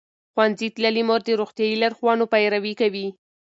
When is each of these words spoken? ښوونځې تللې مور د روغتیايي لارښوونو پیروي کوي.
ښوونځې 0.33 0.67
تللې 0.75 1.03
مور 1.09 1.21
د 1.25 1.29
روغتیايي 1.41 1.75
لارښوونو 1.83 2.23
پیروي 2.31 2.73
کوي. 2.81 3.07